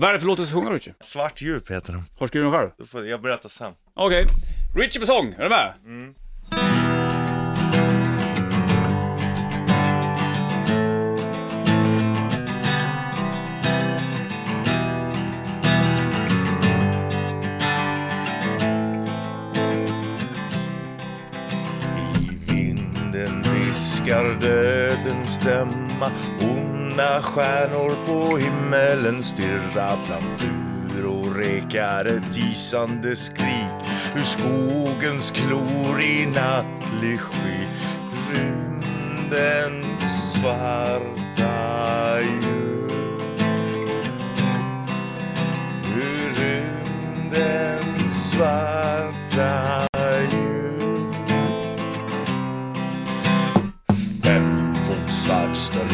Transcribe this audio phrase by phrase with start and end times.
[0.00, 0.94] Vad är det för låt du ska sjunga Richie?
[1.00, 2.00] Svart djup heter den.
[2.00, 2.70] Har du skrivit den själv?
[2.78, 3.72] Då får jag berättar sen.
[3.94, 4.26] Okej.
[4.76, 5.74] Richie på sång, är du med?
[21.96, 25.87] I vinden viskar dödens stämma
[26.40, 33.74] Onda stjärnor på himmelen stirra bland furor rekar ett isande skrik.
[34.16, 37.66] Ur skogens klor i nattlig sky.
[38.32, 42.92] Rymdens svarta djup
[45.96, 49.87] Ur rymdens svarta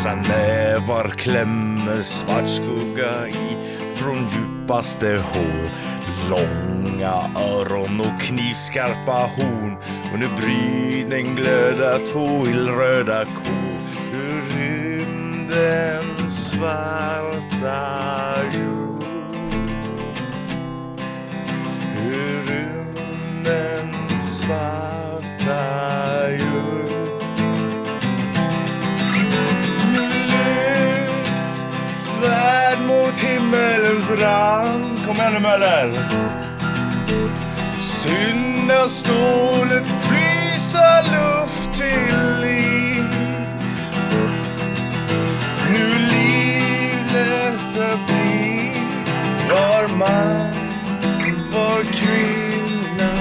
[0.00, 3.56] Dessa nävar klämmer svart skugga i
[3.94, 5.68] från djupaste hål.
[6.30, 9.76] Långa öron och knivskarpa horn.
[10.14, 13.78] Under brynen glöda två illröda kor.
[14.12, 17.76] Ur rymdens svarta
[18.54, 18.89] jord.
[33.10, 35.90] Mot himmelens rand Kom igen nu Möller!
[37.80, 43.96] Syndastålet frysa luft till is.
[45.72, 48.74] Nu livlösa blir
[49.50, 50.54] var man,
[51.52, 53.12] var kvinna.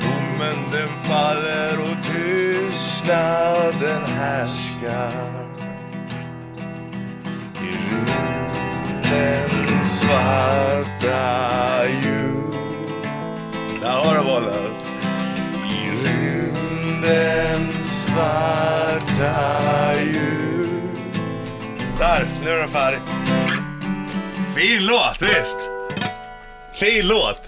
[0.00, 5.34] Domen den faller och tystnaden härskar
[10.04, 12.54] svarta djup.
[13.80, 14.88] Där har du Wallace.
[15.70, 19.32] I rymdens svarta
[20.02, 21.14] djup.
[21.98, 23.00] Där, nu är den färdig.
[24.54, 25.56] Fin låt, visst.
[26.74, 27.42] Fin låt.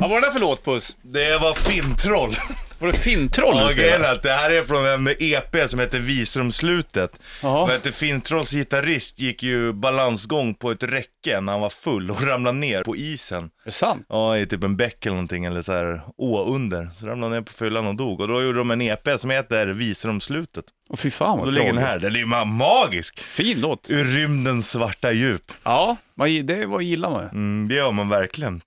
[0.00, 0.96] Vad var det där för låt Puss?
[1.02, 2.34] Det var Finntroll.
[2.80, 4.08] Var det Finntroll Ja, du grejen spelade?
[4.12, 7.20] är att det här är från en EP som heter Visrumslutet.
[7.42, 7.60] Jaha.
[7.60, 12.22] Vad heter Finntrolls gitarrist gick ju balansgång på ett räcke när han var full och
[12.26, 13.44] ramlade ner på isen.
[13.44, 14.06] Är det sant?
[14.08, 16.88] Ja, i typ en bäck eller någonting, eller så här å under.
[16.96, 18.20] Så ramlade han ner på fyllan och dog.
[18.20, 20.64] Och då gjorde de en EP som heter Visrumslutet.
[20.88, 22.02] Åh fy fan Och vad då ligger den här, tragiskt.
[22.02, 23.20] den är ju ma- magisk!
[23.20, 23.90] Fin låt.
[23.90, 25.52] Ur rymdens svarta djup.
[25.64, 25.96] Ja,
[26.44, 27.28] det var gillar man ju.
[27.28, 28.60] Mm, det gör man verkligen.